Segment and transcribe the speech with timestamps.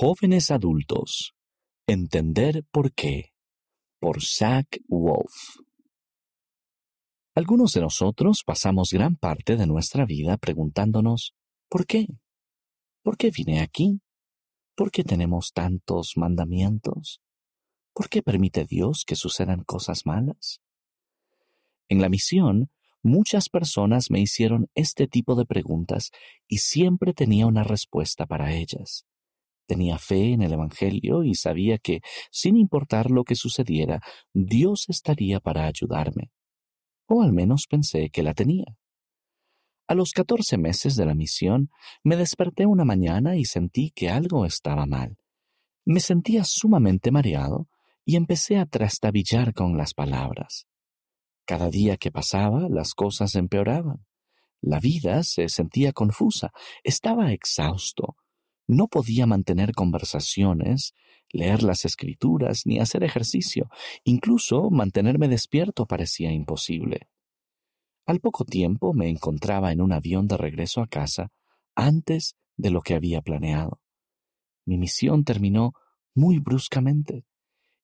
[0.00, 1.34] Jóvenes adultos.
[1.88, 3.32] Entender por qué.
[3.98, 5.58] Por Zach Wolf.
[7.34, 11.34] Algunos de nosotros pasamos gran parte de nuestra vida preguntándonos
[11.68, 12.06] ¿por qué?
[13.02, 14.00] ¿Por qué vine aquí?
[14.76, 17.20] ¿Por qué tenemos tantos mandamientos?
[17.92, 20.60] ¿Por qué permite Dios que sucedan cosas malas?
[21.88, 22.70] En la misión,
[23.02, 26.12] muchas personas me hicieron este tipo de preguntas
[26.46, 29.07] y siempre tenía una respuesta para ellas.
[29.68, 32.00] Tenía fe en el Evangelio y sabía que,
[32.30, 34.00] sin importar lo que sucediera,
[34.32, 36.30] Dios estaría para ayudarme.
[37.06, 38.64] O al menos pensé que la tenía.
[39.86, 41.68] A los catorce meses de la misión,
[42.02, 45.18] me desperté una mañana y sentí que algo estaba mal.
[45.84, 47.68] Me sentía sumamente mareado
[48.06, 50.66] y empecé a trastabillar con las palabras.
[51.44, 54.06] Cada día que pasaba, las cosas empeoraban.
[54.62, 58.16] La vida se sentía confusa, estaba exhausto,
[58.68, 60.94] no podía mantener conversaciones,
[61.30, 63.68] leer las escrituras ni hacer ejercicio.
[64.04, 67.08] Incluso mantenerme despierto parecía imposible.
[68.06, 71.32] Al poco tiempo me encontraba en un avión de regreso a casa
[71.74, 73.80] antes de lo que había planeado.
[74.64, 75.72] Mi misión terminó
[76.14, 77.24] muy bruscamente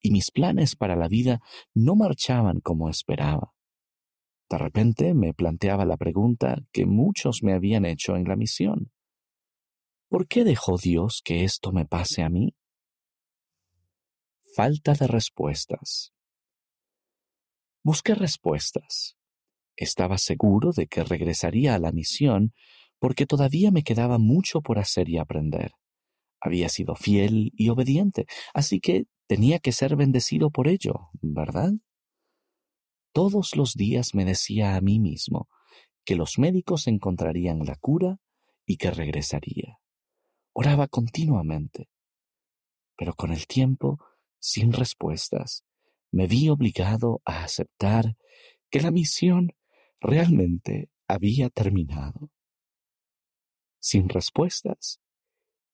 [0.00, 1.40] y mis planes para la vida
[1.74, 3.52] no marchaban como esperaba.
[4.48, 8.92] De repente me planteaba la pregunta que muchos me habían hecho en la misión.
[10.10, 12.56] ¿Por qué dejó Dios que esto me pase a mí?
[14.56, 16.12] Falta de respuestas.
[17.84, 19.16] Busqué respuestas.
[19.76, 22.54] Estaba seguro de que regresaría a la misión
[22.98, 25.70] porque todavía me quedaba mucho por hacer y aprender.
[26.40, 31.70] Había sido fiel y obediente, así que tenía que ser bendecido por ello, ¿verdad?
[33.12, 35.48] Todos los días me decía a mí mismo
[36.04, 38.18] que los médicos encontrarían la cura
[38.66, 39.79] y que regresaría.
[40.52, 41.88] Oraba continuamente.
[42.96, 43.98] Pero con el tiempo,
[44.38, 45.64] sin respuestas,
[46.10, 48.16] me vi obligado a aceptar
[48.70, 49.52] que la misión
[50.00, 52.30] realmente había terminado.
[53.80, 55.00] Sin respuestas,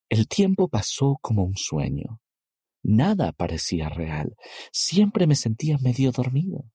[0.09, 2.21] el tiempo pasó como un sueño.
[2.83, 4.37] Nada parecía real.
[4.71, 6.71] Siempre me sentía medio dormido.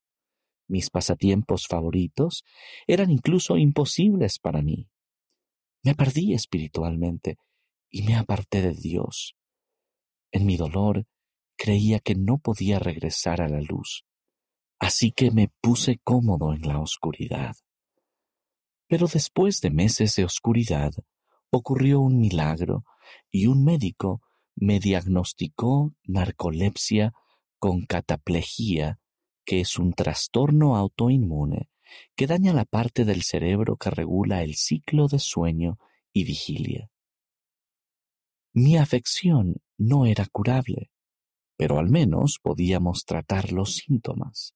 [0.67, 2.43] Mis pasatiempos favoritos
[2.87, 4.89] eran incluso imposibles para mí.
[5.83, 7.37] Me perdí espiritualmente
[7.91, 9.35] y me aparté de Dios.
[10.31, 11.05] En mi dolor
[11.57, 14.05] creía que no podía regresar a la luz,
[14.79, 17.55] así que me puse cómodo en la oscuridad.
[18.87, 20.93] Pero después de meses de oscuridad
[21.49, 22.85] ocurrió un milagro
[23.29, 24.21] y un médico
[24.55, 27.13] me diagnosticó narcolepsia
[27.59, 28.99] con cataplejía,
[29.45, 31.69] que es un trastorno autoinmune
[32.15, 35.77] que daña la parte del cerebro que regula el ciclo de sueño
[36.13, 36.90] y vigilia.
[38.53, 40.91] Mi afección no era curable,
[41.55, 44.55] pero al menos podíamos tratar los síntomas.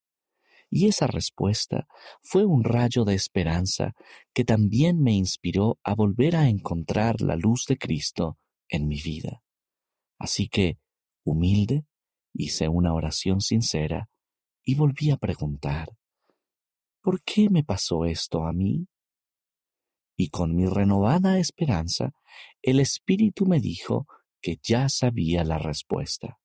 [0.69, 1.87] Y esa respuesta
[2.21, 3.93] fue un rayo de esperanza
[4.33, 9.41] que también me inspiró a volver a encontrar la luz de Cristo en mi vida.
[10.17, 10.77] Así que,
[11.23, 11.85] humilde,
[12.33, 14.09] hice una oración sincera
[14.63, 15.95] y volví a preguntar,
[17.01, 18.87] ¿por qué me pasó esto a mí?
[20.15, 22.13] Y con mi renovada esperanza,
[22.61, 24.07] el Espíritu me dijo
[24.41, 26.39] que ya sabía la respuesta.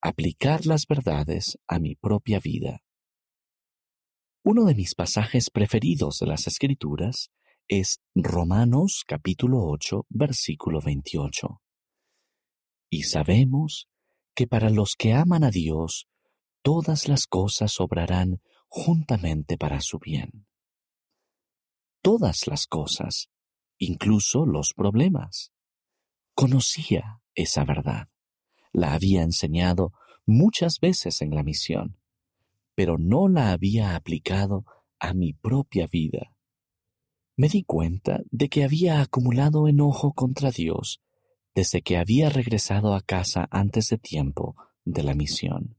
[0.00, 2.82] Aplicar las verdades a mi propia vida.
[4.44, 7.30] Uno de mis pasajes preferidos de las Escrituras
[7.66, 11.60] es Romanos capítulo 8, versículo 28.
[12.90, 13.88] Y sabemos
[14.34, 16.08] que para los que aman a Dios,
[16.62, 20.47] todas las cosas obrarán juntamente para su bien
[22.02, 23.30] todas las cosas,
[23.78, 25.52] incluso los problemas.
[26.34, 28.08] Conocía esa verdad.
[28.72, 29.92] La había enseñado
[30.26, 31.98] muchas veces en la misión,
[32.74, 34.64] pero no la había aplicado
[35.00, 36.34] a mi propia vida.
[37.36, 41.00] Me di cuenta de que había acumulado enojo contra Dios
[41.54, 45.76] desde que había regresado a casa antes de tiempo de la misión.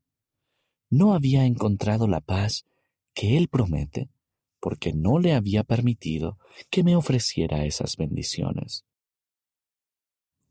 [0.89, 2.65] No había encontrado la paz
[3.13, 4.09] que Él promete
[4.59, 6.37] porque no le había permitido
[6.69, 8.85] que me ofreciera esas bendiciones.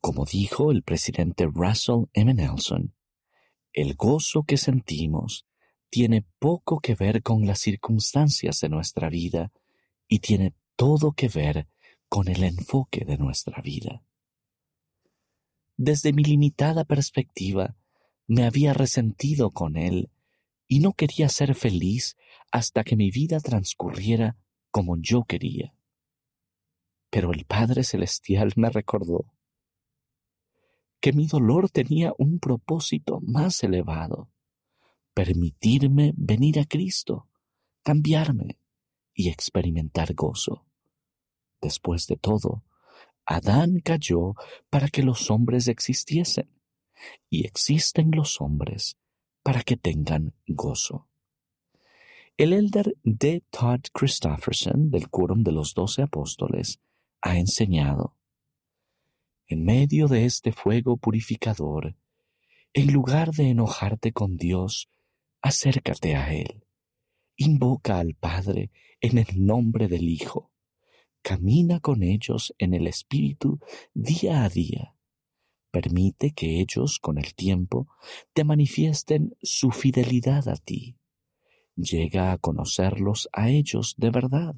[0.01, 2.33] Como dijo el presidente Russell M.
[2.33, 2.95] Nelson,
[3.73, 5.47] el gozo que sentimos
[5.91, 9.53] tiene poco que ver con las circunstancias de nuestra vida
[10.07, 11.69] y tiene todo que ver
[12.09, 14.03] con el enfoque de nuestra vida.
[15.77, 17.77] Desde mi limitada perspectiva,
[18.27, 20.11] me había resentido con él
[20.69, 22.17] y no quería ser feliz
[22.53, 24.37] hasta que mi vida transcurriera
[24.71, 25.75] como yo quería.
[27.11, 29.33] Pero el Padre Celestial me recordó,
[31.01, 34.31] que mi dolor tenía un propósito más elevado,
[35.15, 37.29] permitirme venir a Cristo,
[37.83, 38.59] cambiarme
[39.15, 40.67] y experimentar gozo.
[41.63, 42.65] Después de todo,
[43.25, 44.35] Adán cayó
[44.71, 46.51] para que los hombres existiesen,
[47.31, 48.99] y existen los hombres
[49.49, 51.09] para que tengan gozo.
[52.37, 53.43] El elder D.
[53.49, 56.81] Todd Christofferson del Quórum de los Doce Apóstoles
[57.23, 58.15] ha enseñado,
[59.47, 61.97] en medio de este fuego purificador,
[62.75, 64.91] en lugar de enojarte con Dios,
[65.41, 66.67] acércate a Él.
[67.37, 70.53] Invoca al Padre en el nombre del Hijo
[71.23, 73.61] Camina con ellos en el Espíritu
[73.95, 74.98] día a día.
[75.71, 77.89] Permite que ellos, con el tiempo,
[78.33, 80.97] te manifiesten su fidelidad a ti.
[81.77, 84.55] Llega a conocerlos a ellos de verdad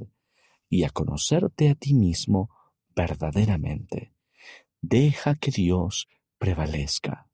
[0.69, 2.49] y a conocerte a ti mismo
[2.95, 4.15] verdaderamente.
[4.81, 6.09] Deja que Dios
[6.39, 7.29] prevalezca.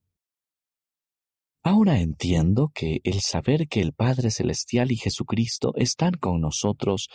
[1.63, 7.09] Ahora entiendo que el saber que el Padre Celestial y Jesucristo están con nosotros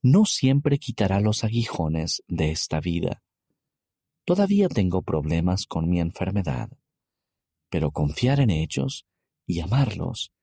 [0.00, 3.22] no siempre quitará los aguijones de esta vida.
[4.28, 6.68] Todavía tengo problemas con mi enfermedad,
[7.70, 9.06] pero confiar en ellos
[9.46, 10.34] y amarlos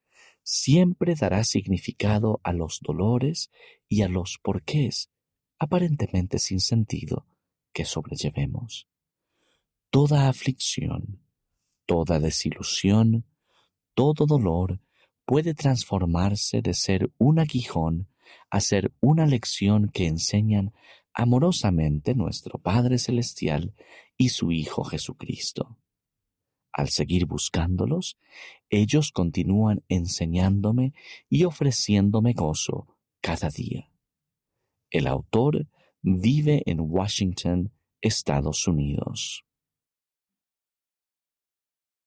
[0.41, 3.51] siempre dará significado a los dolores
[3.87, 5.11] y a los porqués,
[5.59, 7.27] aparentemente sin sentido,
[7.73, 8.87] que sobrellevemos.
[9.91, 11.21] Toda aflicción,
[11.85, 13.27] toda desilusión,
[13.93, 14.79] todo dolor
[15.25, 18.09] puede transformarse de ser un aguijón
[18.49, 20.73] a ser una lección que enseñan
[21.15, 23.73] amorosamente nuestro Padre Celestial
[24.17, 25.77] y su Hijo Jesucristo.
[26.73, 28.17] Al seguir buscándolos,
[28.69, 30.94] ellos continúan enseñándome
[31.29, 33.89] y ofreciéndome gozo cada día.
[34.91, 35.67] El autor
[36.01, 37.71] vive en Washington,
[38.01, 39.45] Estados Unidos.